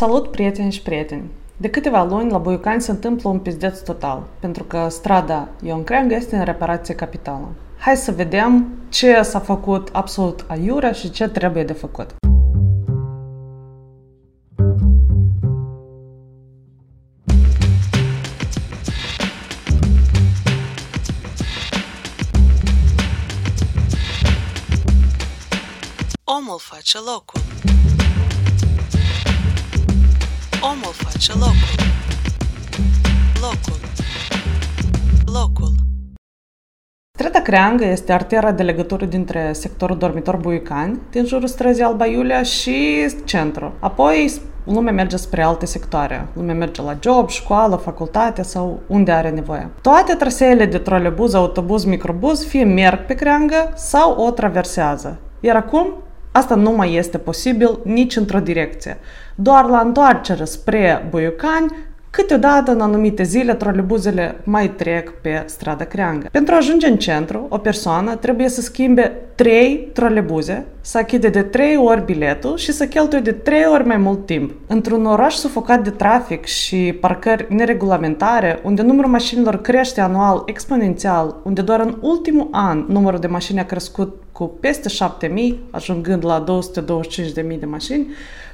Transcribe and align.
Salut, 0.00 0.30
prieteni 0.30 0.72
și 0.72 0.82
prieteni! 0.82 1.30
De 1.56 1.70
câteva 1.70 2.04
luni, 2.04 2.30
la 2.30 2.38
Buiucani 2.38 2.80
se 2.80 2.90
întâmplă 2.90 3.28
un 3.28 3.38
pizdeț 3.38 3.78
total, 3.78 4.22
pentru 4.38 4.64
că 4.64 4.86
strada 4.90 5.48
Ion 5.62 5.84
Creangă 5.84 6.14
este 6.14 6.36
în 6.36 6.44
reparație 6.44 6.94
capitală. 6.94 7.48
Hai 7.78 7.96
să 7.96 8.12
vedem 8.12 8.68
ce 8.88 9.22
s-a 9.22 9.38
făcut 9.38 9.88
absolut 9.92 10.44
aiurea 10.48 10.92
și 10.92 11.10
ce 11.10 11.28
trebuie 11.28 11.64
de 11.64 11.72
făcut. 11.72 12.14
Omul 26.24 26.58
face 26.58 26.98
locul. 26.98 27.69
Omul 30.62 30.92
face 30.92 31.32
locul. 31.32 31.74
Locul. 33.40 33.80
Locul. 35.32 35.74
Strada 37.18 37.40
Creangă 37.40 37.84
este 37.84 38.12
artera 38.12 38.52
de 38.52 38.62
legătură 38.62 39.04
dintre 39.04 39.52
sectorul 39.52 39.98
dormitor 39.98 40.36
Buicani, 40.36 41.00
din 41.10 41.24
jurul 41.26 41.48
străzii 41.48 41.82
Alba 41.82 42.06
Iulia 42.06 42.42
și 42.42 43.08
centru. 43.24 43.72
Apoi 43.78 44.32
lumea 44.64 44.92
merge 44.92 45.16
spre 45.16 45.42
alte 45.42 45.66
sectoare. 45.66 46.28
Lumea 46.32 46.54
merge 46.54 46.82
la 46.82 46.96
job, 47.00 47.28
școală, 47.28 47.76
facultate 47.76 48.42
sau 48.42 48.80
unde 48.86 49.12
are 49.12 49.30
nevoie. 49.30 49.70
Toate 49.82 50.14
traseele 50.14 50.66
de 50.66 50.78
trolebuz, 50.78 51.34
autobuz, 51.34 51.84
microbuz 51.84 52.46
fie 52.46 52.64
merg 52.64 53.06
pe 53.06 53.14
creangă 53.14 53.72
sau 53.74 54.24
o 54.24 54.30
traversează. 54.30 55.18
Iar 55.40 55.56
acum 55.56 55.94
Asta 56.32 56.54
nu 56.54 56.70
mai 56.70 56.94
este 56.94 57.18
posibil 57.18 57.80
nici 57.84 58.16
într-o 58.16 58.38
direcție. 58.38 58.98
Doar 59.34 59.64
la 59.64 59.78
întoarcere 59.78 60.44
spre 60.44 61.06
Buiucani, 61.10 61.72
Câteodată, 62.10 62.70
în 62.72 62.80
anumite 62.80 63.22
zile, 63.22 63.54
trolebuzele 63.54 64.40
mai 64.44 64.70
trec 64.70 65.10
pe 65.20 65.42
strada 65.46 65.84
Creangă. 65.84 66.28
Pentru 66.32 66.54
a 66.54 66.56
ajunge 66.56 66.86
în 66.86 66.96
centru, 66.96 67.46
o 67.48 67.58
persoană 67.58 68.14
trebuie 68.14 68.48
să 68.48 68.60
schimbe 68.60 69.12
trei 69.34 69.88
trolebuze, 69.92 70.66
să 70.80 70.98
achide 70.98 71.28
de 71.28 71.42
trei 71.42 71.76
ori 71.76 72.04
biletul 72.04 72.56
și 72.56 72.72
să 72.72 72.86
cheltuie 72.86 73.20
de 73.20 73.32
trei 73.32 73.64
ori 73.72 73.86
mai 73.86 73.96
mult 73.96 74.26
timp. 74.26 74.52
Într-un 74.66 75.06
oraș 75.06 75.34
sufocat 75.34 75.84
de 75.84 75.90
trafic 75.90 76.44
și 76.44 76.96
parcări 77.00 77.46
neregulamentare, 77.48 78.60
unde 78.62 78.82
numărul 78.82 79.10
mașinilor 79.10 79.60
crește 79.60 80.00
anual 80.00 80.42
exponențial, 80.46 81.36
unde 81.44 81.62
doar 81.62 81.80
în 81.80 81.96
ultimul 82.00 82.48
an 82.50 82.84
numărul 82.88 83.18
de 83.18 83.26
mașini 83.26 83.60
a 83.60 83.64
crescut 83.64 84.22
cu 84.40 84.46
peste 84.60 84.88
7000, 84.88 85.60
ajungând 85.70 86.24
la 86.24 86.44
225.000 86.44 87.58
de 87.58 87.66
mașini, 87.66 88.06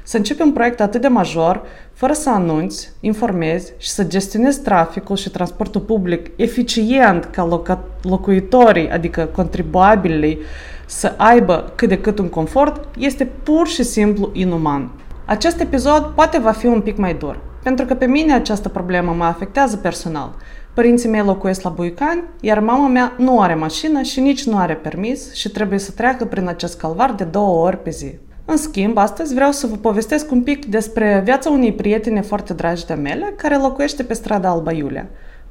să 0.02 0.16
începi 0.16 0.42
un 0.42 0.52
proiect 0.52 0.80
atât 0.80 1.00
de 1.00 1.08
major, 1.08 1.62
fără 1.92 2.12
să 2.12 2.30
anunți, 2.30 2.92
informezi 3.00 3.72
și 3.76 3.88
să 3.88 4.04
gestionezi 4.04 4.62
traficul 4.62 5.16
și 5.16 5.30
transportul 5.30 5.80
public 5.80 6.30
eficient 6.36 7.24
ca 7.24 7.48
loca- 7.48 8.00
locuitorii, 8.02 8.90
adică 8.90 9.28
contribuabilii, 9.34 10.38
să 10.86 11.14
aibă 11.16 11.72
cât 11.74 11.88
de 11.88 11.98
cât 11.98 12.18
un 12.18 12.28
confort, 12.28 12.88
este 12.98 13.24
pur 13.42 13.66
și 13.66 13.82
simplu 13.82 14.30
inuman. 14.32 14.90
Acest 15.24 15.60
episod 15.60 16.04
poate 16.14 16.38
va 16.38 16.52
fi 16.52 16.66
un 16.66 16.80
pic 16.80 16.96
mai 16.96 17.14
dur, 17.14 17.38
pentru 17.67 17.84
că 17.84 17.95
pe 17.95 18.06
mine 18.06 18.33
această 18.33 18.69
problemă 18.69 19.12
mă 19.12 19.25
afectează 19.25 19.77
personal. 19.77 20.34
Părinții 20.75 21.09
mei 21.09 21.20
locuiesc 21.20 21.62
la 21.62 21.70
Buicani, 21.70 22.22
iar 22.41 22.61
mama 22.61 22.89
mea 22.89 23.12
nu 23.19 23.41
are 23.41 23.55
mașină 23.55 24.03
și 24.03 24.20
nici 24.20 24.47
nu 24.47 24.56
are 24.56 24.75
permis 24.75 25.34
și 25.34 25.48
trebuie 25.48 25.78
să 25.78 25.91
treacă 25.91 26.25
prin 26.25 26.48
acest 26.48 26.78
calvar 26.78 27.12
de 27.12 27.25
două 27.25 27.67
ori 27.67 27.83
pe 27.83 27.91
zi. 27.91 28.19
În 28.44 28.56
schimb, 28.56 28.98
astăzi 28.98 29.34
vreau 29.34 29.50
să 29.50 29.67
vă 29.67 29.77
povestesc 29.77 30.31
un 30.31 30.42
pic 30.42 30.64
despre 30.67 31.20
viața 31.25 31.50
unei 31.50 31.72
prietene 31.72 32.20
foarte 32.20 32.53
dragi 32.53 32.87
de 32.87 32.94
mele, 32.94 33.34
care 33.37 33.56
locuiește 33.56 34.03
pe 34.03 34.14
strada 34.14 34.48
Alba 34.48 34.72
Iulia. 34.72 35.06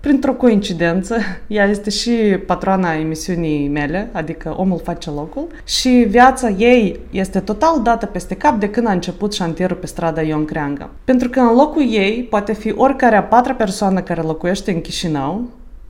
Printr-o 0.05 0.33
coincidență, 0.33 1.17
ea 1.47 1.65
este 1.65 1.89
și 1.89 2.11
patroana 2.45 2.93
emisiunii 2.93 3.67
mele, 3.67 4.09
adică 4.11 4.55
Omul 4.57 4.81
face 4.83 5.09
locul, 5.09 5.47
și 5.63 5.89
viața 5.89 6.49
ei 6.49 6.99
este 7.11 7.39
total 7.39 7.81
dată 7.81 8.05
peste 8.05 8.35
cap 8.35 8.59
de 8.59 8.69
când 8.69 8.87
a 8.87 8.91
început 8.91 9.33
șantierul 9.33 9.77
pe 9.77 9.85
strada 9.85 10.21
Ion 10.21 10.45
Creangă. 10.45 10.89
Pentru 11.03 11.29
că 11.29 11.39
în 11.39 11.55
locul 11.55 11.81
ei 11.89 12.27
poate 12.29 12.53
fi 12.53 12.73
oricare 12.75 13.15
a 13.15 13.23
patra 13.23 13.53
persoană 13.53 14.01
care 14.01 14.21
locuiește 14.21 14.71
în 14.71 14.81
Chișinău, 14.81 15.43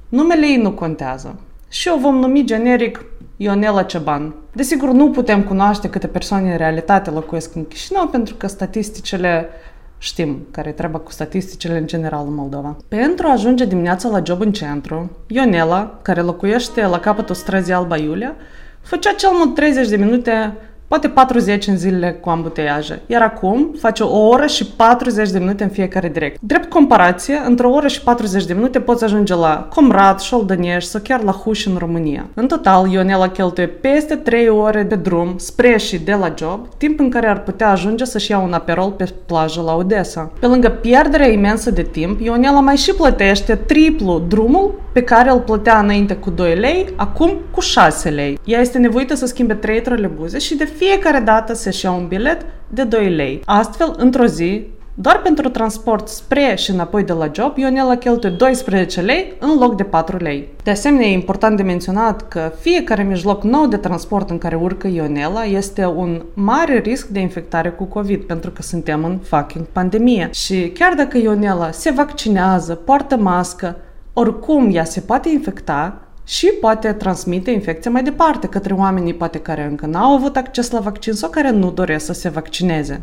numele 0.09 0.45
ei 0.45 0.57
nu 0.57 0.71
contează. 0.71 1.39
Și 1.69 1.89
o 1.95 1.99
vom 1.99 2.15
numi 2.15 2.45
generic 2.45 3.05
Ionela 3.37 3.83
Ceban. 3.83 4.33
Desigur, 4.53 4.91
nu 4.91 5.09
putem 5.09 5.43
cunoaște 5.43 5.89
câte 5.89 6.07
persoane 6.07 6.51
în 6.51 6.57
realitate 6.57 7.09
locuiesc 7.09 7.55
în 7.55 7.65
Chișinău, 7.67 8.07
pentru 8.07 8.35
că 8.35 8.47
statisticile 8.47 9.49
știm 9.97 10.47
care 10.51 10.71
trebuie 10.71 11.01
cu 11.01 11.11
statisticile 11.11 11.77
în 11.77 11.87
general 11.87 12.27
în 12.27 12.33
Moldova. 12.33 12.77
Pentru 12.87 13.27
a 13.27 13.31
ajunge 13.31 13.65
dimineața 13.65 14.09
la 14.09 14.21
job 14.25 14.41
în 14.41 14.51
centru, 14.51 15.11
Ionela, 15.27 15.99
care 16.01 16.21
locuiește 16.21 16.85
la 16.85 16.99
capătul 16.99 17.35
străzii 17.35 17.73
Alba 17.73 17.97
Iulia, 17.97 18.35
făcea 18.81 19.11
cel 19.11 19.29
mult 19.33 19.55
30 19.55 19.87
de 19.87 19.95
minute 19.95 20.53
poate 20.87 21.07
40 21.07 21.67
în 21.67 21.77
zilele 21.77 22.11
cu 22.11 22.29
ambuteiaje, 22.29 23.01
iar 23.07 23.21
acum 23.21 23.75
face 23.79 24.03
o 24.03 24.27
oră 24.27 24.45
și 24.45 24.65
40 24.65 25.29
de 25.29 25.39
minute 25.39 25.63
în 25.63 25.69
fiecare 25.69 26.09
direct. 26.09 26.37
Drept 26.41 26.69
comparație, 26.69 27.41
într-o 27.45 27.71
oră 27.71 27.87
și 27.87 28.01
40 28.01 28.45
de 28.45 28.53
minute 28.53 28.79
poți 28.79 29.03
ajunge 29.03 29.35
la 29.35 29.67
Comrat, 29.73 30.21
Șoldăneș 30.21 30.83
sau 30.83 31.01
chiar 31.03 31.23
la 31.23 31.31
Huș 31.31 31.65
în 31.65 31.75
România. 31.77 32.25
În 32.33 32.47
total, 32.47 32.91
Ionela 32.91 33.29
cheltuie 33.29 33.67
peste 33.67 34.15
3 34.15 34.49
ore 34.49 34.83
de 34.83 34.95
drum 34.95 35.33
spre 35.37 35.77
și 35.77 35.97
de 35.97 36.13
la 36.13 36.33
job, 36.37 36.67
timp 36.77 36.99
în 36.99 37.09
care 37.09 37.27
ar 37.27 37.43
putea 37.43 37.69
ajunge 37.69 38.05
să-și 38.05 38.31
ia 38.31 38.39
un 38.39 38.53
aperol 38.53 38.91
pe 38.91 39.13
plajă 39.25 39.61
la 39.61 39.75
Odessa. 39.75 40.31
Pe 40.39 40.45
lângă 40.45 40.69
pierderea 40.69 41.31
imensă 41.31 41.71
de 41.71 41.81
timp, 41.81 42.21
Ionela 42.21 42.59
mai 42.59 42.75
și 42.75 42.93
plătește 42.93 43.55
triplu 43.55 44.23
drumul 44.27 44.79
pe 44.93 45.03
care 45.03 45.29
îl 45.29 45.39
plătea 45.39 45.79
înainte 45.79 46.15
cu 46.15 46.29
2 46.29 46.55
lei, 46.55 46.85
acum 46.95 47.33
cu 47.51 47.59
6 47.59 48.09
lei. 48.09 48.39
Ea 48.43 48.59
este 48.59 48.77
nevoită 48.77 49.15
să 49.15 49.25
schimbe 49.25 49.53
3 49.53 49.81
trolebuze 49.81 50.37
și 50.37 50.55
de 50.55 50.65
fiecare 50.77 51.19
dată 51.19 51.53
să-și 51.53 51.85
ia 51.85 51.91
un 51.91 52.07
bilet 52.07 52.45
de 52.67 52.83
2 52.83 53.09
lei. 53.09 53.41
Astfel, 53.45 53.93
într-o 53.97 54.25
zi, 54.25 54.67
doar 54.97 55.21
pentru 55.21 55.49
transport 55.49 56.07
spre 56.07 56.55
și 56.57 56.71
înapoi 56.71 57.03
de 57.03 57.13
la 57.13 57.31
job, 57.33 57.57
Ionela 57.57 57.95
cheltuie 57.95 58.31
12 58.31 59.01
lei 59.01 59.33
în 59.39 59.57
loc 59.59 59.75
de 59.75 59.83
4 59.83 60.17
lei. 60.17 60.47
De 60.63 60.71
asemenea, 60.71 61.07
e 61.07 61.13
important 61.13 61.57
de 61.57 61.63
menționat 61.63 62.27
că 62.27 62.51
fiecare 62.59 63.03
mijloc 63.03 63.43
nou 63.43 63.67
de 63.67 63.77
transport 63.77 64.29
în 64.29 64.37
care 64.37 64.55
urcă 64.55 64.87
Ionela 64.87 65.43
este 65.43 65.85
un 65.85 66.21
mare 66.33 66.79
risc 66.79 67.07
de 67.07 67.19
infectare 67.19 67.69
cu 67.69 67.83
COVID, 67.83 68.23
pentru 68.23 68.51
că 68.51 68.61
suntem 68.61 69.03
în 69.03 69.17
fucking 69.17 69.65
pandemie. 69.65 70.29
Și 70.33 70.71
chiar 70.73 70.93
dacă 70.93 71.17
Ionela 71.17 71.71
se 71.71 71.91
vaccinează, 71.91 72.75
poartă 72.75 73.17
mască, 73.17 73.75
oricum 74.13 74.69
ea 74.75 74.83
se 74.83 74.99
poate 74.99 75.29
infecta 75.29 76.04
și 76.25 76.47
poate 76.61 76.93
transmite 76.93 77.51
infecția 77.51 77.91
mai 77.91 78.03
departe 78.03 78.47
către 78.47 78.73
oamenii 78.73 79.13
poate 79.13 79.39
care 79.39 79.63
încă 79.63 79.85
n-au 79.85 80.15
avut 80.15 80.35
acces 80.35 80.71
la 80.71 80.79
vaccin 80.79 81.13
sau 81.13 81.29
care 81.29 81.49
nu 81.49 81.71
doresc 81.71 82.05
să 82.05 82.13
se 82.13 82.29
vaccineze. 82.29 83.01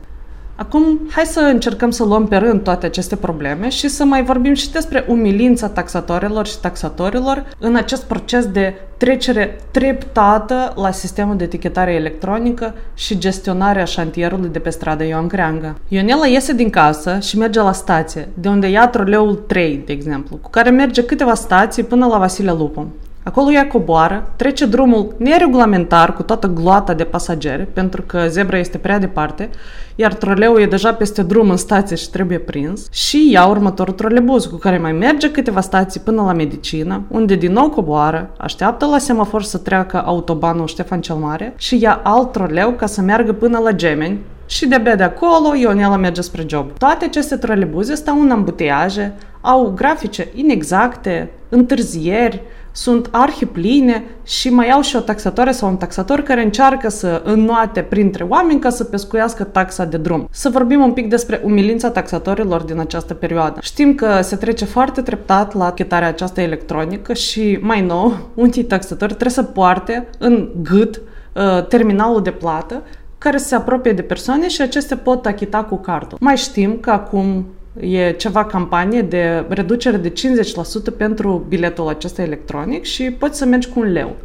Acum, 0.57 1.01
hai 1.11 1.25
să 1.25 1.41
încercăm 1.41 1.91
să 1.91 2.05
luăm 2.05 2.27
pe 2.27 2.37
rând 2.37 2.63
toate 2.63 2.87
aceste 2.87 3.17
probleme 3.17 3.69
și 3.69 3.89
să 3.89 4.05
mai 4.05 4.25
vorbim 4.25 4.55
și 4.55 4.71
despre 4.71 5.05
umilința 5.09 5.69
taxatorilor 5.69 6.47
și 6.47 6.59
taxatorilor 6.59 7.45
în 7.59 7.77
acest 7.77 8.05
proces 8.05 8.47
de 8.47 8.75
trecere 8.97 9.61
treptată 9.71 10.73
la 10.77 10.91
sistemul 10.91 11.37
de 11.37 11.45
etichetare 11.45 11.93
electronică 11.93 12.75
și 12.95 13.19
gestionarea 13.19 13.85
șantierului 13.85 14.49
de 14.49 14.59
pe 14.59 14.71
stradă 14.71 15.05
Ioan 15.05 15.27
Creangă. 15.27 15.79
Ionela 15.89 16.27
iese 16.27 16.53
din 16.53 16.71
casă 16.71 17.19
și 17.19 17.39
merge 17.39 17.61
la 17.61 17.73
stație, 17.73 18.29
de 18.35 18.49
unde 18.49 18.69
ia 18.69 18.89
troleul 18.89 19.35
3, 19.35 19.83
de 19.87 19.93
exemplu, 19.93 20.37
cu 20.37 20.51
care 20.51 20.71
merge 20.71 21.05
câteva 21.05 21.35
stații 21.35 21.83
până 21.83 22.07
la 22.07 22.19
Vasile 22.19 22.53
Lupu. 22.53 22.87
Acolo 23.25 23.53
ea 23.53 23.67
coboară, 23.67 24.33
trece 24.37 24.67
drumul 24.67 25.15
neregulamentar 25.19 26.13
cu 26.15 26.23
toată 26.23 26.47
gloata 26.47 26.95
de 26.95 27.05
pasageri, 27.05 27.67
pentru 27.73 28.03
că 28.03 28.25
zebra 28.29 28.59
este 28.59 28.79
prea 28.79 28.99
departe, 28.99 29.49
iar 29.95 30.15
troleul 30.15 30.61
e 30.61 30.67
deja 30.67 30.95
peste 30.95 31.23
drum 31.23 31.51
în 31.51 31.57
stație 31.57 31.97
și 31.97 32.11
trebuie 32.11 32.39
prins, 32.39 32.87
și 32.91 33.31
ia 33.31 33.47
următorul 33.47 33.95
trolebuz, 33.95 34.45
cu 34.45 34.57
care 34.57 34.79
mai 34.79 34.93
merge 34.93 35.31
câteva 35.31 35.61
stații 35.61 36.01
până 36.01 36.23
la 36.23 36.33
medicină, 36.33 37.03
unde 37.09 37.35
din 37.35 37.53
nou 37.53 37.69
coboară, 37.69 38.31
așteaptă 38.37 38.87
la 38.87 38.99
semafor 38.99 39.43
să 39.43 39.59
treacă 39.59 40.03
autobanul 40.05 40.67
Ștefan 40.67 41.01
cel 41.01 41.17
Mare 41.17 41.53
și 41.57 41.83
ia 41.83 42.01
alt 42.03 42.33
troleu 42.33 42.71
ca 42.71 42.87
să 42.87 43.01
meargă 43.01 43.33
până 43.33 43.59
la 43.59 43.73
Gemeni, 43.73 44.19
și 44.47 44.69
de-abia 44.69 44.95
de 44.95 45.03
acolo 45.03 45.55
Ionela 45.55 45.97
merge 45.97 46.21
spre 46.21 46.45
job. 46.47 46.79
Toate 46.79 47.05
aceste 47.05 47.37
trolebuze 47.37 47.95
stau 47.95 48.21
în 48.21 48.31
ambuteiaje, 48.31 49.15
au 49.41 49.73
grafice 49.77 50.29
inexacte, 50.35 51.31
întârzieri, 51.49 52.43
sunt 52.73 53.09
arhipline 53.11 54.05
și 54.23 54.51
mai 54.51 54.71
au 54.71 54.81
și 54.81 54.97
o 54.97 55.01
taxatoare 55.01 55.53
sau 55.53 55.69
un 55.69 55.77
taxator 55.77 56.21
care 56.21 56.43
încearcă 56.43 56.89
să 56.89 57.23
înnoate 57.25 57.81
printre 57.81 58.25
oameni 58.29 58.61
ca 58.61 58.71
să 58.71 58.85
pescuiască 58.85 59.45
taxa 59.45 59.85
de 59.85 59.97
drum. 59.97 60.29
Să 60.31 60.49
vorbim 60.49 60.83
un 60.83 60.93
pic 60.93 61.09
despre 61.09 61.41
umilința 61.45 61.91
taxatorilor 61.91 62.63
din 62.63 62.79
această 62.79 63.15
perioadă. 63.15 63.61
Știm 63.61 63.95
că 63.95 64.21
se 64.23 64.37
trece 64.37 64.65
foarte 64.65 65.01
treptat 65.01 65.55
la 65.55 65.73
chetarea 65.73 66.09
aceasta 66.09 66.41
electronică 66.41 67.13
și, 67.13 67.59
mai 67.61 67.81
nou, 67.81 68.31
unii 68.35 68.65
taxatori 68.65 69.13
trebuie 69.13 69.31
să 69.31 69.43
poarte 69.43 70.09
în 70.19 70.49
gât 70.63 71.01
uh, 71.33 71.67
terminalul 71.67 72.23
de 72.23 72.31
plată 72.31 72.83
care 73.19 73.37
se 73.37 73.55
apropie 73.55 73.93
de 73.93 74.03
persoane 74.03 74.49
și 74.49 74.63
acestea 74.63 74.97
pot 74.97 75.27
achita 75.27 75.65
cu 75.65 75.77
cardul. 75.77 76.19
Mai 76.21 76.37
știm 76.37 76.79
că 76.81 76.91
acum 76.91 77.47
e 77.81 78.13
ceva 78.13 78.45
campanie 78.45 79.03
de 79.03 79.45
reducere 79.49 79.97
de 79.97 80.13
50% 80.13 80.97
pentru 80.97 81.45
biletul 81.49 81.89
acesta 81.89 82.23
electronic 82.23 82.85
și 82.85 83.11
poți 83.11 83.39
să 83.39 83.45
mergi 83.45 83.69
cu 83.69 83.81
un 83.81 83.93
leu. 83.93 84.17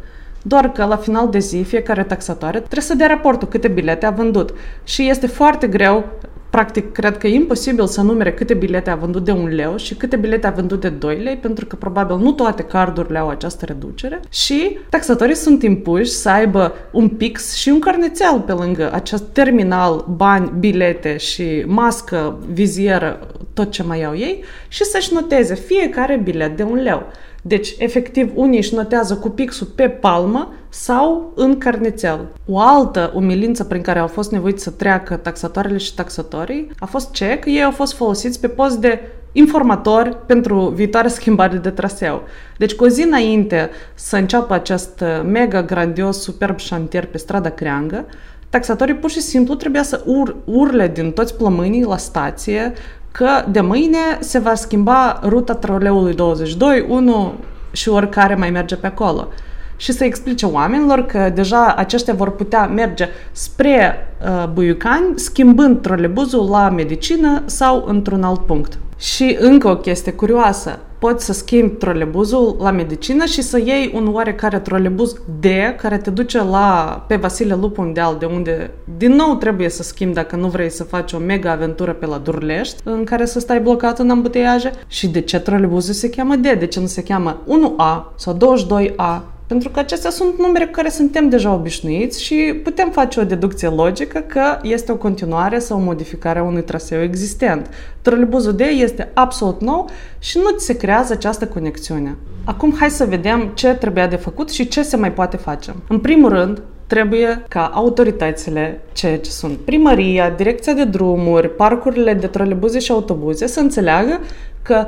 Doar 0.42 0.72
că 0.72 0.84
la 0.84 0.96
final 0.96 1.28
de 1.28 1.38
zi, 1.38 1.62
fiecare 1.62 2.02
taxatoare 2.02 2.58
trebuie 2.58 2.82
să 2.82 2.94
dea 2.94 3.06
raportul 3.06 3.48
câte 3.48 3.68
bilete 3.68 4.06
a 4.06 4.10
vândut. 4.10 4.54
Și 4.84 5.08
este 5.08 5.26
foarte 5.26 5.66
greu 5.66 6.04
practic, 6.50 6.92
cred 6.92 7.18
că 7.18 7.26
e 7.26 7.34
imposibil 7.34 7.86
să 7.86 8.02
numere 8.02 8.32
câte 8.32 8.54
bilete 8.54 8.90
a 8.90 8.94
vândut 8.94 9.24
de 9.24 9.30
un 9.30 9.48
leu 9.48 9.76
și 9.76 9.94
câte 9.94 10.16
bilete 10.16 10.46
a 10.46 10.50
vândut 10.50 10.80
de 10.80 10.88
2 10.88 11.18
lei, 11.18 11.36
pentru 11.36 11.66
că 11.66 11.76
probabil 11.76 12.16
nu 12.16 12.32
toate 12.32 12.62
cardurile 12.62 13.18
au 13.18 13.28
această 13.28 13.64
reducere 13.64 14.20
și 14.30 14.78
taxatorii 14.90 15.34
sunt 15.34 15.62
impuși 15.62 16.10
să 16.10 16.28
aibă 16.28 16.74
un 16.92 17.08
pix 17.08 17.54
și 17.54 17.68
un 17.68 17.78
carnețel 17.78 18.40
pe 18.46 18.52
lângă 18.52 18.90
acest 18.92 19.24
terminal, 19.32 20.04
bani, 20.16 20.52
bilete 20.58 21.16
și 21.16 21.64
mască, 21.66 22.38
vizieră, 22.52 23.26
tot 23.54 23.70
ce 23.70 23.82
mai 23.82 24.04
au 24.04 24.16
ei 24.16 24.44
și 24.68 24.84
să-și 24.84 25.12
noteze 25.12 25.54
fiecare 25.54 26.20
bilet 26.24 26.56
de 26.56 26.62
un 26.62 26.82
leu. 26.82 27.06
Deci, 27.48 27.74
efectiv, 27.78 28.32
unii 28.34 28.58
își 28.58 28.74
notează 28.74 29.14
cu 29.14 29.28
pixul 29.28 29.66
pe 29.66 29.88
palmă 29.88 30.52
sau 30.68 31.32
în 31.36 31.58
carnețel. 31.58 32.28
O 32.46 32.58
altă 32.58 33.12
umilință 33.14 33.64
prin 33.64 33.82
care 33.82 33.98
au 33.98 34.06
fost 34.06 34.32
nevoiți 34.32 34.62
să 34.62 34.70
treacă 34.70 35.16
taxatoarele 35.16 35.76
și 35.76 35.94
taxatorii 35.94 36.70
a 36.78 36.86
fost 36.86 37.10
ce? 37.10 37.38
Că 37.38 37.48
ei 37.48 37.62
au 37.62 37.70
fost 37.70 37.94
folosiți 37.94 38.40
pe 38.40 38.48
post 38.48 38.78
de 38.78 39.00
informatori 39.32 40.16
pentru 40.26 40.68
viitoare 40.68 41.08
schimbare 41.18 41.56
de 41.56 41.70
traseu. 41.70 42.22
Deci 42.58 42.74
cu 42.74 42.84
o 42.84 42.88
zi 42.88 43.02
înainte 43.02 43.70
să 43.94 44.16
înceapă 44.16 44.54
acest 44.54 45.04
mega 45.24 45.62
grandios, 45.62 46.22
superb 46.22 46.58
șantier 46.58 47.06
pe 47.06 47.18
strada 47.18 47.48
Creangă, 47.48 48.04
taxatorii 48.50 48.94
pur 48.94 49.10
și 49.10 49.20
simplu 49.20 49.54
trebuia 49.54 49.82
să 49.82 50.02
ur- 50.06 50.36
urle 50.44 50.88
din 50.88 51.10
toți 51.10 51.36
plămânii 51.36 51.84
la 51.84 51.96
stație 51.96 52.72
că 53.12 53.44
de 53.50 53.60
mâine 53.60 53.98
se 54.20 54.38
va 54.38 54.54
schimba 54.54 55.20
ruta 55.24 55.54
troleului 55.54 56.14
22, 56.14 56.84
1 56.88 57.34
și 57.72 57.88
oricare 57.88 58.34
mai 58.34 58.50
merge 58.50 58.76
pe 58.76 58.86
acolo. 58.86 59.28
Și 59.76 59.92
să 59.92 60.04
explice 60.04 60.46
oamenilor 60.46 61.06
că 61.06 61.30
deja 61.34 61.74
aceștia 61.76 62.14
vor 62.14 62.30
putea 62.30 62.66
merge 62.66 63.08
spre 63.32 64.08
uh, 64.22 64.48
Buiucani, 64.52 65.18
schimbând 65.18 65.82
trolebuzul 65.82 66.48
la 66.48 66.68
medicină 66.68 67.42
sau 67.44 67.84
într-un 67.86 68.22
alt 68.22 68.46
punct. 68.46 68.78
Și 68.98 69.36
încă 69.40 69.68
o 69.68 69.76
chestie 69.76 70.12
curioasă 70.12 70.78
poți 70.98 71.24
să 71.24 71.32
schimbi 71.32 71.74
trolebuzul 71.74 72.56
la 72.60 72.70
medicină 72.70 73.24
și 73.24 73.42
să 73.42 73.58
iei 73.58 73.92
un 73.94 74.08
oarecare 74.12 74.58
trolebuz 74.58 75.12
D 75.40 75.46
care 75.76 75.98
te 75.98 76.10
duce 76.10 76.42
la 76.42 77.04
pe 77.08 77.16
Vasile 77.16 77.54
Lupu 77.54 77.80
Undeal, 77.80 78.16
de 78.18 78.24
unde 78.24 78.70
din 78.96 79.12
nou 79.12 79.34
trebuie 79.34 79.68
să 79.68 79.82
schimbi 79.82 80.14
dacă 80.14 80.36
nu 80.36 80.48
vrei 80.48 80.70
să 80.70 80.84
faci 80.84 81.12
o 81.12 81.18
mega 81.18 81.50
aventură 81.50 81.92
pe 81.92 82.06
la 82.06 82.18
Durlești, 82.18 82.80
în 82.84 83.04
care 83.04 83.24
să 83.24 83.40
stai 83.40 83.60
blocat 83.60 83.98
în 83.98 84.10
ambuteiaje. 84.10 84.72
Și 84.86 85.08
de 85.08 85.20
ce 85.20 85.38
trolebuzul 85.38 85.94
se 85.94 86.10
cheamă 86.10 86.36
D? 86.36 86.42
De 86.58 86.66
ce 86.66 86.80
nu 86.80 86.86
se 86.86 87.02
cheamă 87.02 87.42
1A 87.46 88.14
sau 88.16 88.36
22A? 88.36 89.37
Pentru 89.48 89.68
că 89.68 89.78
acestea 89.78 90.10
sunt 90.10 90.38
numere 90.38 90.64
cu 90.64 90.70
care 90.70 90.88
suntem 90.88 91.28
deja 91.28 91.52
obișnuiți 91.52 92.22
și 92.22 92.60
putem 92.62 92.90
face 92.90 93.20
o 93.20 93.24
deducție 93.24 93.68
logică 93.68 94.18
că 94.18 94.58
este 94.62 94.92
o 94.92 94.96
continuare 94.96 95.58
sau 95.58 95.78
o 95.78 95.82
modificare 95.82 96.38
a 96.38 96.42
unui 96.42 96.62
traseu 96.62 97.02
existent. 97.02 97.70
Trolebuzul 98.02 98.52
D 98.52 98.60
este 98.60 99.10
absolut 99.14 99.60
nou 99.60 99.88
și 100.18 100.38
nu 100.38 100.50
ți 100.56 100.64
se 100.64 100.76
creează 100.76 101.12
această 101.12 101.46
conexiune. 101.46 102.16
Acum 102.44 102.74
hai 102.78 102.90
să 102.90 103.04
vedem 103.04 103.50
ce 103.54 103.74
trebuia 103.74 104.06
de 104.06 104.16
făcut 104.16 104.50
și 104.50 104.68
ce 104.68 104.82
se 104.82 104.96
mai 104.96 105.12
poate 105.12 105.36
face. 105.36 105.74
În 105.88 105.98
primul 105.98 106.28
rând, 106.28 106.62
trebuie 106.86 107.44
ca 107.48 107.70
autoritățile, 107.74 108.80
ce 108.92 109.20
sunt 109.22 109.58
primăria, 109.58 110.30
direcția 110.30 110.72
de 110.72 110.84
drumuri, 110.84 111.54
parcurile 111.54 112.14
de 112.14 112.26
trolebuze 112.26 112.78
și 112.78 112.90
autobuze, 112.90 113.46
să 113.46 113.60
înțeleagă 113.60 114.20
că 114.62 114.86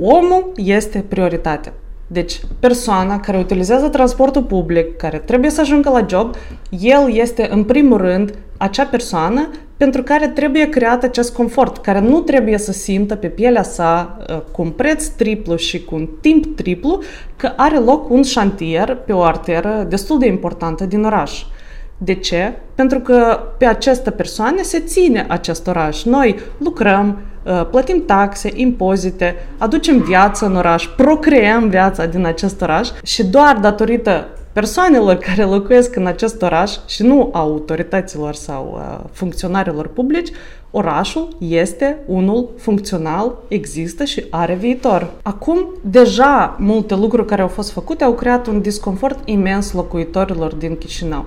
omul 0.00 0.52
este 0.56 1.04
prioritatea. 1.08 1.72
Deci, 2.12 2.40
persoana 2.58 3.20
care 3.20 3.38
utilizează 3.38 3.88
transportul 3.88 4.42
public, 4.42 4.96
care 4.96 5.18
trebuie 5.18 5.50
să 5.50 5.60
ajungă 5.60 5.90
la 5.90 6.06
job, 6.08 6.34
el 6.70 7.12
este 7.12 7.48
în 7.50 7.64
primul 7.64 7.96
rând 7.96 8.34
acea 8.56 8.84
persoană 8.84 9.48
pentru 9.76 10.02
care 10.02 10.28
trebuie 10.28 10.68
creat 10.68 11.02
acest 11.02 11.34
confort, 11.34 11.78
care 11.78 12.00
nu 12.00 12.20
trebuie 12.20 12.58
să 12.58 12.72
simtă 12.72 13.14
pe 13.14 13.26
pielea 13.26 13.62
sa 13.62 14.16
uh, 14.30 14.40
cu 14.52 14.62
un 14.62 14.70
preț 14.70 15.06
triplu 15.06 15.56
și 15.56 15.84
cu 15.84 15.94
un 15.94 16.08
timp 16.20 16.56
triplu 16.56 17.02
că 17.36 17.52
are 17.56 17.78
loc 17.78 18.10
un 18.10 18.22
șantier 18.22 18.94
pe 19.06 19.12
o 19.12 19.22
arteră 19.22 19.86
destul 19.88 20.18
de 20.18 20.26
importantă 20.26 20.84
din 20.84 21.04
oraș. 21.04 21.44
De 21.98 22.14
ce? 22.14 22.52
Pentru 22.74 23.00
că 23.00 23.40
pe 23.58 23.64
această 23.64 24.10
persoană 24.10 24.62
se 24.62 24.80
ține 24.80 25.26
acest 25.28 25.66
oraș. 25.66 26.02
Noi 26.02 26.36
lucrăm, 26.58 27.08
uh, 27.08 27.31
plătim 27.70 28.02
taxe, 28.06 28.50
impozite, 28.54 29.34
aducem 29.58 29.98
viață 29.98 30.46
în 30.46 30.56
oraș, 30.56 30.86
procreăm 30.96 31.68
viața 31.68 32.06
din 32.06 32.26
acest 32.26 32.62
oraș 32.62 32.88
și 33.02 33.24
doar 33.26 33.56
datorită 33.56 34.26
persoanelor 34.52 35.14
care 35.26 35.42
locuiesc 35.42 35.96
în 35.96 36.06
acest 36.06 36.42
oraș 36.42 36.72
și 36.86 37.02
nu 37.02 37.30
autorităților 37.32 38.34
sau 38.34 38.74
uh, 38.74 39.04
funcționarilor 39.12 39.86
publici, 39.86 40.30
orașul 40.70 41.28
este 41.38 41.98
unul 42.06 42.48
funcțional, 42.58 43.34
există 43.48 44.04
și 44.04 44.24
are 44.30 44.54
viitor. 44.54 45.10
Acum, 45.22 45.68
deja 45.82 46.56
multe 46.58 46.94
lucruri 46.94 47.26
care 47.26 47.42
au 47.42 47.48
fost 47.48 47.72
făcute 47.72 48.04
au 48.04 48.12
creat 48.14 48.46
un 48.46 48.60
disconfort 48.60 49.18
imens 49.28 49.72
locuitorilor 49.72 50.54
din 50.54 50.76
Chișinău 50.76 51.24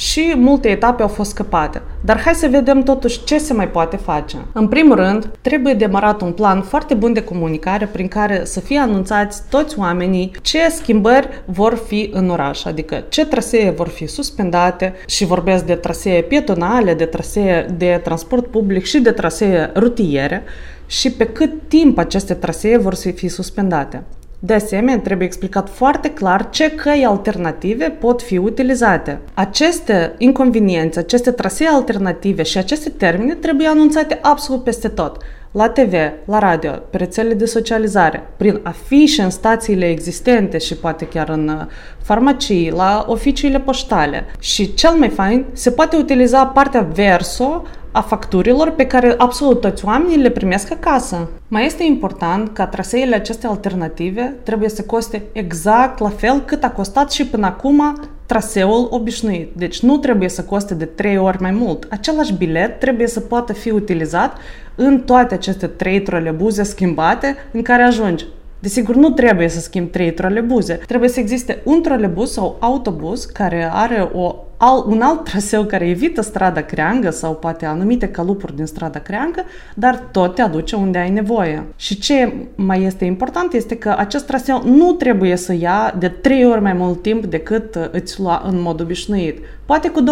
și 0.00 0.32
multe 0.36 0.68
etape 0.68 1.02
au 1.02 1.08
fost 1.08 1.30
scăpate. 1.30 1.82
Dar 2.04 2.20
hai 2.20 2.34
să 2.34 2.48
vedem 2.50 2.82
totuși 2.82 3.24
ce 3.24 3.38
se 3.38 3.52
mai 3.52 3.68
poate 3.68 3.96
face. 3.96 4.36
În 4.52 4.68
primul 4.68 4.96
rând, 4.96 5.30
trebuie 5.40 5.74
demarat 5.74 6.20
un 6.20 6.32
plan 6.32 6.62
foarte 6.62 6.94
bun 6.94 7.12
de 7.12 7.24
comunicare 7.24 7.86
prin 7.86 8.08
care 8.08 8.44
să 8.44 8.60
fie 8.60 8.78
anunțați 8.78 9.42
toți 9.50 9.78
oamenii 9.78 10.30
ce 10.42 10.68
schimbări 10.68 11.28
vor 11.44 11.74
fi 11.86 12.10
în 12.12 12.28
oraș, 12.28 12.64
adică 12.64 13.04
ce 13.08 13.26
trasee 13.26 13.70
vor 13.70 13.88
fi 13.88 14.06
suspendate 14.06 14.94
și 15.06 15.24
vorbesc 15.24 15.64
de 15.64 15.74
trasee 15.74 16.22
pietonale, 16.22 16.94
de 16.94 17.04
trasee 17.04 17.66
de 17.76 18.00
transport 18.04 18.46
public 18.46 18.84
și 18.84 18.98
de 18.98 19.10
trasee 19.10 19.70
rutiere 19.74 20.42
și 20.86 21.10
pe 21.12 21.26
cât 21.26 21.52
timp 21.68 21.98
aceste 21.98 22.34
trasee 22.34 22.76
vor 22.76 22.94
fi 22.94 23.28
suspendate. 23.28 24.02
De 24.42 24.54
asemenea, 24.54 24.98
trebuie 25.00 25.26
explicat 25.26 25.68
foarte 25.68 26.10
clar 26.10 26.50
ce 26.50 26.70
căi 26.70 27.04
alternative 27.04 27.96
pot 28.00 28.22
fi 28.22 28.36
utilizate. 28.36 29.18
Aceste 29.34 30.14
inconveniențe, 30.18 30.98
aceste 30.98 31.30
trasee 31.30 31.68
alternative 31.68 32.42
și 32.42 32.58
aceste 32.58 32.90
termene 32.90 33.34
trebuie 33.34 33.66
anunțate 33.66 34.18
absolut 34.22 34.64
peste 34.64 34.88
tot 34.88 35.16
la 35.52 35.68
TV, 35.68 35.92
la 36.24 36.38
radio, 36.38 36.70
pe 36.70 36.96
rețelele 36.96 37.34
de 37.34 37.44
socializare, 37.44 38.28
prin 38.36 38.60
afișe 38.62 39.22
în 39.22 39.30
stațiile 39.30 39.88
existente 39.88 40.58
și 40.58 40.76
poate 40.76 41.06
chiar 41.06 41.28
în 41.28 41.48
uh, 41.48 41.66
farmacii, 42.02 42.70
la 42.70 43.04
oficiile 43.08 43.60
poștale. 43.60 44.26
Și 44.38 44.74
cel 44.74 44.90
mai 44.90 45.08
fain, 45.08 45.44
se 45.52 45.70
poate 45.70 45.96
utiliza 45.96 46.46
partea 46.46 46.80
verso 46.80 47.62
a 47.92 48.00
facturilor 48.00 48.70
pe 48.70 48.86
care 48.86 49.14
absolut 49.18 49.60
toți 49.60 49.84
oamenii 49.84 50.16
le 50.16 50.30
primesc 50.30 50.70
acasă. 50.72 51.28
Mai 51.48 51.64
este 51.64 51.84
important 51.84 52.52
ca 52.52 52.66
traseele 52.66 53.14
acestea 53.14 53.48
alternative 53.48 54.34
trebuie 54.42 54.68
să 54.68 54.82
coste 54.82 55.22
exact 55.32 55.98
la 55.98 56.08
fel 56.08 56.42
cât 56.44 56.64
a 56.64 56.70
costat 56.70 57.12
și 57.12 57.26
până 57.26 57.46
acum 57.46 58.00
traseul 58.26 58.86
obișnuit. 58.90 59.54
Deci 59.56 59.80
nu 59.80 59.96
trebuie 59.96 60.28
să 60.28 60.42
coste 60.42 60.74
de 60.74 60.84
3 60.84 61.18
ori 61.18 61.40
mai 61.40 61.50
mult. 61.50 61.86
Același 61.90 62.34
bilet 62.34 62.78
trebuie 62.78 63.06
să 63.06 63.20
poată 63.20 63.52
fi 63.52 63.70
utilizat 63.70 64.36
în 64.74 65.00
toate 65.00 65.34
aceste 65.34 65.66
trei 65.66 66.00
trolebuze 66.00 66.62
schimbate 66.62 67.36
în 67.52 67.62
care 67.62 67.82
ajungi. 67.82 68.26
Desigur, 68.58 68.94
nu 68.94 69.10
trebuie 69.10 69.48
să 69.48 69.60
schimbi 69.60 69.90
trei 69.90 70.12
trolebuze. 70.12 70.74
Trebuie 70.74 71.08
să 71.08 71.20
existe 71.20 71.60
un 71.64 71.82
trolebuz 71.82 72.30
sau 72.30 72.56
autobuz 72.60 73.24
care 73.24 73.70
are 73.72 74.10
o 74.12 74.34
al, 74.62 74.84
un 74.86 75.00
alt 75.00 75.24
traseu 75.24 75.64
care 75.64 75.88
evită 75.88 76.20
strada 76.20 76.60
creangă 76.60 77.10
sau 77.10 77.34
poate 77.34 77.66
anumite 77.66 78.08
calupuri 78.08 78.56
din 78.56 78.66
strada 78.66 78.98
creangă, 78.98 79.44
dar 79.74 80.08
tot 80.10 80.34
te 80.34 80.42
aduce 80.42 80.76
unde 80.76 80.98
ai 80.98 81.10
nevoie. 81.10 81.64
Și 81.76 81.98
ce 81.98 82.32
mai 82.54 82.82
este 82.82 83.04
important 83.04 83.52
este 83.52 83.76
că 83.76 83.94
acest 83.98 84.26
traseu 84.26 84.62
nu 84.64 84.92
trebuie 84.92 85.36
să 85.36 85.52
ia 85.52 85.94
de 85.98 86.08
trei 86.08 86.46
ori 86.46 86.60
mai 86.60 86.72
mult 86.72 87.02
timp 87.02 87.24
decât 87.24 87.74
uh, 87.74 87.88
îți 87.90 88.20
lua 88.20 88.42
în 88.46 88.60
mod 88.60 88.80
obișnuit. 88.80 89.38
Poate 89.66 89.90
cu 89.90 90.02
20% 90.02 90.04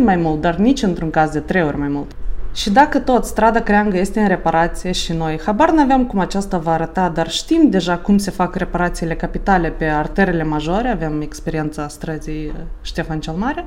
mai 0.00 0.16
mult, 0.16 0.40
dar 0.40 0.56
nici 0.56 0.82
într-un 0.82 1.10
caz 1.10 1.30
de 1.30 1.38
trei 1.40 1.62
ori 1.62 1.78
mai 1.78 1.88
mult. 1.88 2.10
Și 2.52 2.70
dacă 2.70 2.98
tot 2.98 3.24
strada 3.24 3.60
Creangă 3.60 3.98
este 3.98 4.20
în 4.20 4.28
reparație 4.28 4.92
și 4.92 5.12
noi 5.12 5.40
habar 5.44 5.70
n-aveam 5.70 6.06
cum 6.06 6.18
aceasta 6.18 6.58
va 6.58 6.72
arăta, 6.72 7.08
dar 7.08 7.30
știm 7.30 7.70
deja 7.70 7.96
cum 7.96 8.18
se 8.18 8.30
fac 8.30 8.54
reparațiile 8.54 9.14
capitale 9.14 9.68
pe 9.68 9.84
arterele 9.84 10.44
majore, 10.44 10.88
avem 10.88 11.20
experiența 11.20 11.88
străzii 11.88 12.46
uh, 12.46 12.54
Ștefan 12.82 13.20
cel 13.20 13.34
Mare, 13.34 13.64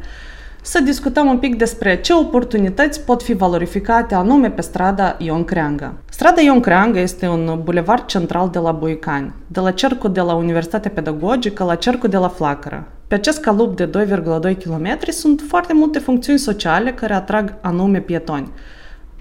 să 0.62 0.80
discutăm 0.80 1.28
un 1.28 1.38
pic 1.38 1.58
despre 1.58 2.02
ce 2.02 2.14
oportunități 2.14 3.02
pot 3.02 3.24
fi 3.24 3.34
valorificate 3.34 4.16
anume 4.16 4.50
pe 4.50 4.62
strada 4.62 5.16
Ion 5.20 5.44
Creangă. 5.44 5.94
Strada 6.10 6.42
Ion 6.42 6.60
Creangă 6.60 7.00
este 7.00 7.28
un 7.28 7.60
bulevard 7.64 8.06
central 8.06 8.50
de 8.50 8.60
la 8.60 8.72
Buicani, 8.72 9.34
de 9.48 9.60
la 9.60 9.72
cercul 9.72 10.12
de 10.12 10.22
la 10.22 10.34
Universitatea 10.34 10.92
Pedagogică 10.92 11.64
la 11.64 11.76
cercul 11.76 12.10
de 12.10 12.18
la 12.18 12.28
Flacără. 12.28 12.88
Pe 13.14 13.20
acest 13.20 13.40
calup 13.40 13.76
de 13.76 13.90
2,2 13.90 14.58
km 14.64 14.98
sunt 15.10 15.42
foarte 15.48 15.74
multe 15.74 16.00
funcțiuni 16.00 16.40
sociale 16.40 16.94
care 16.94 17.14
atrag 17.14 17.56
anume 17.62 18.00
pietoni. 18.00 18.52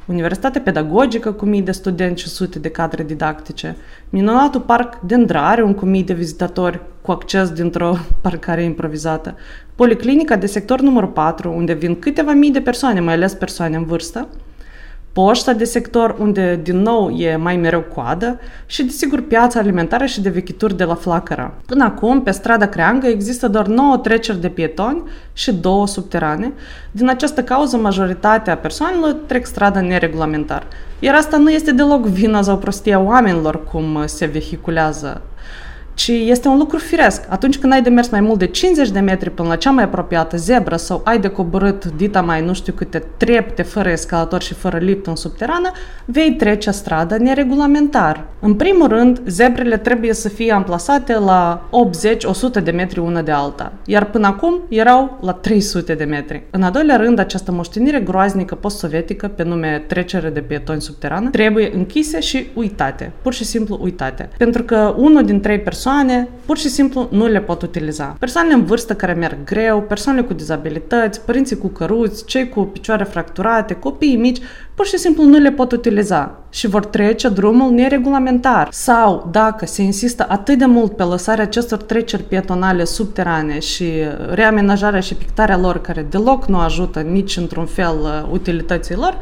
Universitate 0.07 0.59
pedagogică 0.59 1.33
cu 1.33 1.45
mii 1.45 1.63
de 1.63 1.73
studenți 1.73 2.23
și 2.23 2.29
sute 2.29 2.59
de 2.59 2.69
cadre 2.69 3.03
didactice, 3.03 3.77
minunatul 4.11 4.61
parc 4.61 5.01
Dendrare, 5.01 5.63
cu 5.63 5.85
mii 5.85 6.03
de 6.03 6.13
vizitatori 6.13 6.81
cu 7.01 7.11
acces 7.11 7.51
dintr-o 7.51 7.97
parcare 8.23 8.63
improvizată, 8.63 9.37
policlinica 9.75 10.37
de 10.37 10.47
sector 10.47 10.81
numărul 10.81 11.09
4, 11.09 11.53
unde 11.57 11.73
vin 11.73 11.99
câteva 11.99 12.33
mii 12.33 12.51
de 12.51 12.61
persoane, 12.61 13.01
mai 13.01 13.15
ales 13.15 13.35
persoane 13.35 13.77
în 13.77 13.85
vârstă, 13.85 14.29
poșta 15.13 15.53
de 15.53 15.65
sector, 15.65 16.17
unde 16.19 16.61
din 16.63 16.79
nou 16.79 17.11
e 17.11 17.37
mai 17.37 17.57
mereu 17.57 17.81
coadă 17.81 18.41
și, 18.67 18.83
desigur, 18.83 19.21
piața 19.21 19.59
alimentară 19.59 20.05
și 20.05 20.21
de 20.21 20.29
vechituri 20.29 20.77
de 20.77 20.85
la 20.85 20.95
Flacăra. 20.95 21.55
Până 21.67 21.85
acum, 21.85 22.23
pe 22.23 22.31
strada 22.31 22.67
Creangă 22.67 23.07
există 23.07 23.49
doar 23.49 23.67
9 23.67 23.97
treceri 23.97 24.41
de 24.41 24.49
pietoni 24.49 25.03
și 25.33 25.53
două 25.55 25.87
subterane. 25.87 26.53
Din 26.91 27.09
această 27.09 27.43
cauză, 27.43 27.77
majoritatea 27.77 28.57
persoanelor 28.57 29.17
trec 29.27 29.47
strada 29.47 29.81
neregulamentar. 29.81 30.67
Iar 30.99 31.15
asta 31.15 31.37
nu 31.37 31.51
este 31.51 31.73
deloc 31.73 32.07
vina 32.07 32.43
sau 32.43 32.59
prostia 32.59 33.01
oamenilor 33.01 33.65
cum 33.65 34.03
se 34.05 34.27
vehiculează 34.27 35.23
ci 35.95 36.09
este 36.09 36.49
un 36.49 36.59
lucru 36.59 36.79
firesc. 36.79 37.25
Atunci 37.29 37.59
când 37.59 37.73
ai 37.73 37.83
de 37.83 37.89
mers 37.89 38.09
mai 38.09 38.21
mult 38.21 38.39
de 38.39 38.47
50 38.47 38.91
de 38.91 39.01
metri 39.01 39.31
până 39.31 39.49
la 39.49 39.57
cea 39.57 39.71
mai 39.71 39.85
apropiată 39.85 40.37
zebră 40.37 40.77
sau 40.77 41.01
ai 41.05 41.19
de 41.19 41.29
coborât 41.29 41.85
dita 41.85 42.21
mai 42.21 42.45
nu 42.45 42.53
știu 42.53 42.73
câte 42.73 43.03
trepte 43.17 43.63
fără 43.63 43.91
escalator 43.91 44.43
și 44.43 44.55
fără 44.55 44.79
lift 44.79 45.07
în 45.07 45.17
subterană, 45.17 45.71
vei 46.05 46.33
trece 46.33 46.71
strada 46.71 47.17
neregulamentar. 47.17 48.25
În 48.41 48.55
primul 48.55 48.89
rând, 48.89 49.21
zebrele 49.27 49.77
trebuie 49.77 50.13
să 50.13 50.29
fie 50.29 50.53
amplasate 50.53 51.19
la 51.19 51.69
80-100 52.61 52.63
de 52.63 52.71
metri 52.71 52.99
una 52.99 53.23
de 53.23 53.31
alta, 53.31 53.73
iar 53.87 54.05
până 54.05 54.27
acum 54.27 54.61
erau 54.69 55.19
la 55.23 55.33
300 55.33 55.95
de 55.95 56.05
metri. 56.05 56.43
În 56.51 56.63
al 56.63 56.71
doilea 56.71 56.97
rând, 56.97 57.19
această 57.19 57.53
moștenire 57.53 58.01
groaznică 58.01 58.55
post-sovietică 58.55 59.29
pe 59.29 59.43
nume 59.43 59.85
trecere 59.87 60.29
de 60.29 60.41
pietoni 60.41 60.81
subterană 60.81 61.31
trebuie 61.31 61.71
închise 61.75 62.21
și 62.21 62.47
uitate, 62.55 63.13
pur 63.23 63.33
și 63.33 63.45
simplu 63.45 63.79
uitate. 63.83 64.29
Pentru 64.37 64.63
că 64.63 64.95
unul 64.97 65.25
din 65.25 65.41
trei 65.41 65.59
persoane 65.59 65.82
persoane 65.83 66.29
pur 66.47 66.59
și 66.59 66.69
simplu 66.69 67.09
nu 67.11 67.27
le 67.27 67.41
pot 67.41 67.63
utiliza. 67.63 68.17
Persoanele 68.19 68.55
în 68.55 68.65
vârstă 68.65 68.95
care 68.95 69.13
merg 69.13 69.45
greu, 69.45 69.83
persoanele 69.83 70.27
cu 70.27 70.33
dizabilități, 70.33 71.21
părinții 71.21 71.59
cu 71.59 71.67
căruți, 71.67 72.25
cei 72.25 72.49
cu 72.49 72.63
picioare 72.63 73.05
fracturate, 73.05 73.75
copiii 73.75 74.17
mici, 74.17 74.43
pur 74.75 74.87
și 74.87 74.99
simplu 74.99 75.25
nu 75.25 75.39
le 75.39 75.51
pot 75.51 75.73
utiliza 75.73 76.39
și 76.51 76.67
vor 76.67 76.85
trece 76.85 77.29
drumul 77.29 77.71
neregulamentar. 77.71 78.69
Sau, 78.71 79.29
dacă 79.33 79.67
se 79.67 79.83
insistă 79.83 80.27
atât 80.29 80.59
de 80.59 80.67
mult 80.67 80.97
pe 80.97 81.03
lăsarea 81.03 81.45
acestor 81.45 81.83
treceri 81.83 82.23
pietonale 82.23 82.85
subterane 82.85 83.59
și 83.59 83.93
reamenajarea 84.31 85.01
și 85.01 85.15
pictarea 85.15 85.59
lor, 85.59 85.81
care 85.81 86.07
deloc 86.11 86.47
nu 86.47 86.59
ajută 86.59 87.01
nici 87.01 87.37
într-un 87.37 87.67
fel 87.67 87.99
uh, 88.03 88.29
utilității 88.33 88.95
lor, 88.95 89.17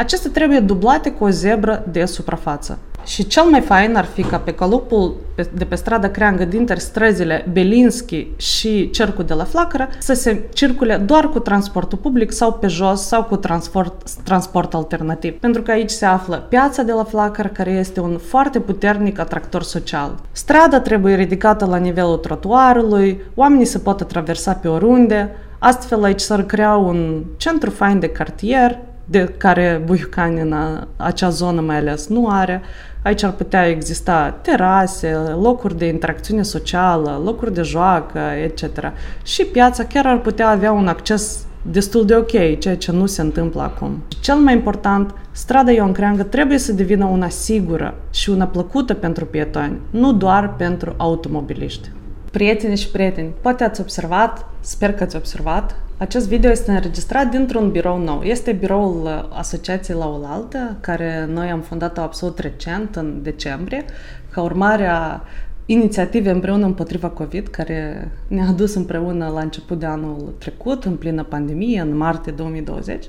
acestea 0.00 0.30
trebuie 0.30 0.60
dublate 0.60 1.10
cu 1.10 1.24
o 1.24 1.28
zebră 1.28 1.84
de 1.90 2.04
suprafață. 2.04 2.78
Și 3.04 3.26
cel 3.26 3.44
mai 3.44 3.60
fain 3.60 3.96
ar 3.96 4.04
fi 4.04 4.22
ca 4.22 4.38
pe 4.38 4.54
calupul 4.54 5.16
de 5.54 5.64
pe 5.64 5.74
strada 5.74 6.08
Creangă 6.08 6.44
dintre 6.44 6.78
străzile 6.78 7.46
Belinski 7.52 8.26
și 8.36 8.90
Cercul 8.90 9.24
de 9.24 9.34
la 9.34 9.44
Flacără 9.44 9.88
să 9.98 10.12
se 10.12 10.42
circule 10.52 10.96
doar 10.96 11.28
cu 11.28 11.38
transportul 11.38 11.98
public 11.98 12.32
sau 12.32 12.52
pe 12.52 12.66
jos 12.66 13.06
sau 13.06 13.24
cu 13.24 13.36
transport, 13.36 14.10
transport 14.24 14.74
alternativ. 14.74 15.38
Pentru 15.38 15.62
că 15.62 15.70
aici 15.70 15.90
se 15.90 16.04
află 16.04 16.46
piața 16.48 16.82
de 16.82 16.92
la 16.92 17.04
Flacără 17.04 17.48
care 17.48 17.70
este 17.70 18.00
un 18.00 18.18
foarte 18.18 18.60
puternic 18.60 19.18
atractor 19.18 19.62
social. 19.62 20.14
Strada 20.32 20.80
trebuie 20.80 21.14
ridicată 21.14 21.64
la 21.64 21.76
nivelul 21.76 22.16
trotuarului, 22.16 23.20
oamenii 23.34 23.64
se 23.64 23.78
pot 23.78 24.08
traversa 24.08 24.52
pe 24.52 24.68
oriunde, 24.68 25.30
Astfel 25.62 26.04
aici 26.04 26.20
s-ar 26.20 26.42
crea 26.42 26.76
un 26.76 27.24
centru 27.36 27.70
fain 27.70 27.98
de 27.98 28.08
cartier, 28.08 28.78
de 29.10 29.34
care 29.36 29.82
Buiucani 29.84 30.40
în 30.40 30.54
acea 30.96 31.28
zonă 31.28 31.60
mai 31.60 31.76
ales 31.76 32.08
nu 32.08 32.28
are. 32.28 32.62
Aici 33.02 33.22
ar 33.22 33.32
putea 33.32 33.68
exista 33.68 34.38
terase, 34.42 35.12
locuri 35.40 35.78
de 35.78 35.86
interacțiune 35.86 36.42
socială, 36.42 37.20
locuri 37.24 37.54
de 37.54 37.62
joacă, 37.62 38.20
etc. 38.42 38.92
Și 39.22 39.44
piața 39.44 39.84
chiar 39.84 40.06
ar 40.06 40.20
putea 40.20 40.48
avea 40.48 40.72
un 40.72 40.88
acces 40.88 41.46
destul 41.62 42.06
de 42.06 42.14
ok, 42.14 42.58
ceea 42.58 42.76
ce 42.76 42.92
nu 42.92 43.06
se 43.06 43.20
întâmplă 43.20 43.62
acum. 43.62 44.02
Cel 44.20 44.36
mai 44.36 44.54
important, 44.54 45.14
strada 45.30 45.70
Ion 45.70 45.92
Creangă 45.92 46.22
trebuie 46.22 46.58
să 46.58 46.72
devină 46.72 47.04
una 47.04 47.28
sigură 47.28 47.94
și 48.10 48.30
una 48.30 48.46
plăcută 48.46 48.94
pentru 48.94 49.24
pietoni, 49.24 49.80
nu 49.90 50.12
doar 50.12 50.54
pentru 50.56 50.94
automobiliști. 50.96 51.90
Prieteni 52.30 52.76
și 52.76 52.90
prieteni, 52.90 53.32
poate 53.40 53.64
ați 53.64 53.80
observat, 53.80 54.46
sper 54.60 54.92
că 54.92 55.02
ați 55.02 55.16
observat, 55.16 55.76
acest 55.96 56.28
video 56.28 56.50
este 56.50 56.70
înregistrat 56.70 57.30
dintr-un 57.30 57.70
birou 57.70 57.98
nou. 57.98 58.22
Este 58.22 58.52
biroul 58.52 59.02
uh, 59.02 59.36
Asociației 59.38 59.96
La 59.96 60.08
Oaltă, 60.08 60.76
care 60.80 61.26
noi 61.32 61.50
am 61.50 61.60
fondat-o 61.60 62.00
absolut 62.00 62.38
recent, 62.38 62.96
în 62.96 63.22
decembrie, 63.22 63.84
ca 64.30 64.42
urmare 64.42 64.86
a 64.86 65.20
inițiative 65.66 66.30
împreună 66.30 66.66
împotriva 66.66 67.08
COVID, 67.08 67.48
care 67.48 68.10
ne-a 68.28 68.48
adus 68.48 68.74
împreună 68.74 69.28
la 69.28 69.40
început 69.40 69.78
de 69.78 69.86
anul 69.86 70.34
trecut, 70.38 70.84
în 70.84 70.96
plină 70.96 71.24
pandemie, 71.24 71.80
în 71.80 71.96
martie 71.96 72.32
2020. 72.32 73.04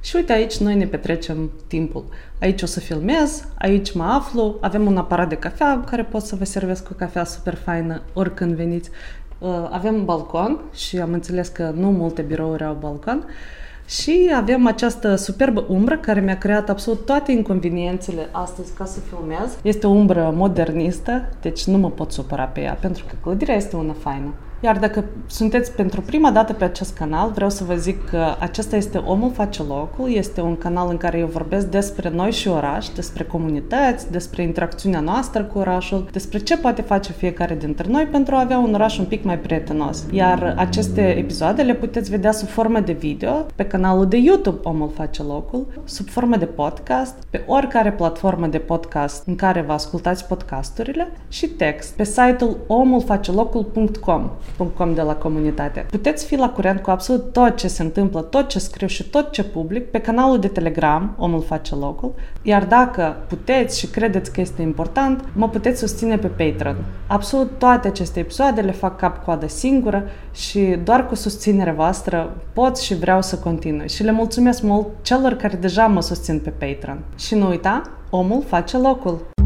Și 0.00 0.16
uite 0.16 0.32
aici 0.32 0.56
noi 0.56 0.74
ne 0.74 0.86
petrecem 0.86 1.50
timpul. 1.66 2.04
Aici 2.40 2.62
o 2.62 2.66
să 2.66 2.80
filmez, 2.80 3.48
aici 3.58 3.92
mă 3.92 4.04
aflu, 4.04 4.56
avem 4.60 4.86
un 4.86 4.96
aparat 4.96 5.28
de 5.28 5.34
cafea 5.34 5.84
care 5.90 6.02
pot 6.02 6.22
să 6.22 6.36
vă 6.36 6.44
servesc 6.44 6.86
cu 6.86 6.92
cafea 6.92 7.24
super 7.24 7.54
faină 7.54 8.02
oricând 8.12 8.54
veniți. 8.54 8.90
Uh, 9.38 9.68
avem 9.70 10.04
balcon 10.04 10.60
și 10.74 10.98
am 10.98 11.12
înțeles 11.12 11.48
că 11.48 11.72
nu 11.74 11.90
multe 11.90 12.22
birouri 12.22 12.64
au 12.64 12.76
balcon. 12.80 13.24
Și 13.86 14.30
avem 14.34 14.66
această 14.66 15.14
superbă 15.14 15.64
umbră 15.68 15.98
care 15.98 16.20
mi-a 16.20 16.38
creat 16.38 16.68
absolut 16.68 17.06
toate 17.06 17.32
inconveniențele 17.32 18.28
astăzi 18.30 18.72
ca 18.72 18.84
să 18.84 19.00
filmez. 19.00 19.58
Este 19.62 19.86
o 19.86 19.90
umbră 19.90 20.32
modernistă, 20.36 21.28
deci 21.40 21.64
nu 21.64 21.78
mă 21.78 21.90
pot 21.90 22.12
supăra 22.12 22.44
pe 22.44 22.60
ea, 22.60 22.74
pentru 22.80 23.04
că 23.08 23.14
clădirea 23.22 23.54
este 23.54 23.76
una 23.76 23.92
faină. 23.92 24.34
Iar 24.60 24.78
dacă 24.78 25.04
sunteți 25.26 25.72
pentru 25.72 26.00
prima 26.00 26.30
dată 26.30 26.52
pe 26.52 26.64
acest 26.64 26.96
canal, 26.96 27.30
vreau 27.30 27.50
să 27.50 27.64
vă 27.64 27.74
zic 27.74 28.08
că 28.10 28.36
acesta 28.38 28.76
este 28.76 28.98
Omul 28.98 29.30
face 29.30 29.62
locul, 29.62 30.12
este 30.12 30.40
un 30.40 30.56
canal 30.56 30.88
în 30.90 30.96
care 30.96 31.18
eu 31.18 31.26
vorbesc 31.26 31.66
despre 31.66 32.10
noi 32.10 32.30
și 32.30 32.48
oraș, 32.48 32.88
despre 32.88 33.24
comunități, 33.24 34.10
despre 34.10 34.42
interacțiunea 34.42 35.00
noastră 35.00 35.42
cu 35.42 35.58
orașul, 35.58 36.08
despre 36.12 36.38
ce 36.38 36.56
poate 36.56 36.82
face 36.82 37.12
fiecare 37.12 37.54
dintre 37.54 37.88
noi 37.88 38.04
pentru 38.10 38.34
a 38.34 38.40
avea 38.40 38.58
un 38.58 38.74
oraș 38.74 38.98
un 38.98 39.04
pic 39.04 39.24
mai 39.24 39.38
prietenos. 39.38 40.04
Iar 40.10 40.54
aceste 40.56 41.00
episoade 41.18 41.62
le 41.62 41.74
puteți 41.74 42.10
vedea 42.10 42.32
sub 42.32 42.48
formă 42.48 42.80
de 42.80 42.92
video 42.92 43.46
pe 43.54 43.64
canalul 43.66 44.06
de 44.08 44.16
YouTube 44.16 44.58
Omul 44.62 44.90
face 44.94 45.22
locul, 45.22 45.66
sub 45.84 46.08
formă 46.08 46.36
de 46.36 46.44
podcast, 46.44 47.14
pe 47.30 47.42
oricare 47.46 47.92
platformă 47.92 48.46
de 48.46 48.58
podcast 48.58 49.26
în 49.26 49.34
care 49.34 49.60
vă 49.60 49.72
ascultați 49.72 50.26
podcasturile 50.26 51.08
și 51.28 51.46
text 51.46 51.94
pe 51.96 52.04
site-ul 52.04 52.56
omulfacelocul.com 52.66 54.30
com 54.76 54.94
de 54.94 55.02
la 55.02 55.14
comunitate. 55.14 55.86
Puteți 55.90 56.26
fi 56.26 56.36
la 56.36 56.50
curent 56.50 56.80
cu 56.80 56.90
absolut 56.90 57.32
tot 57.32 57.56
ce 57.56 57.68
se 57.68 57.82
întâmplă, 57.82 58.20
tot 58.20 58.48
ce 58.48 58.58
scriu 58.58 58.86
și 58.86 59.04
tot 59.04 59.30
ce 59.30 59.44
public 59.44 59.90
pe 59.90 59.98
canalul 59.98 60.38
de 60.38 60.48
Telegram, 60.48 61.14
Omul 61.18 61.42
face 61.42 61.74
locul, 61.74 62.14
iar 62.42 62.64
dacă 62.64 63.16
puteți 63.28 63.78
și 63.78 63.86
credeți 63.86 64.32
că 64.32 64.40
este 64.40 64.62
important, 64.62 65.24
mă 65.32 65.48
puteți 65.48 65.78
susține 65.78 66.18
pe 66.18 66.26
Patreon. 66.26 66.76
Absolut 67.06 67.58
toate 67.58 67.88
aceste 67.88 68.20
episoade 68.20 68.60
le 68.60 68.72
fac 68.72 68.96
cap-coadă 68.96 69.48
singură 69.48 70.04
și 70.32 70.60
doar 70.84 71.06
cu 71.06 71.14
susținerea 71.14 71.72
voastră 71.72 72.36
pot 72.52 72.78
și 72.78 72.94
vreau 72.94 73.22
să 73.22 73.38
continui. 73.38 73.88
Și 73.88 74.02
le 74.02 74.10
mulțumesc 74.10 74.62
mult 74.62 74.86
celor 75.02 75.32
care 75.34 75.56
deja 75.56 75.86
mă 75.86 76.00
susțin 76.00 76.38
pe 76.38 76.50
Patreon. 76.50 76.98
Și 77.16 77.34
nu 77.34 77.48
uita, 77.48 77.82
omul 78.10 78.42
face 78.46 78.78
locul! 78.78 79.37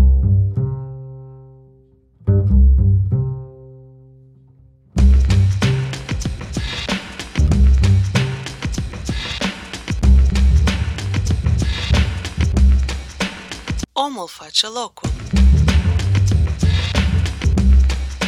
Omul 14.23 14.29
face 14.31 14.69
locul. 14.69 15.11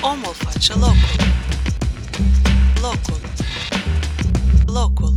Omul 0.02 0.34
face 0.34 0.74
locul. 0.74 1.24
Locul. 2.82 3.20
Locul. 4.66 5.13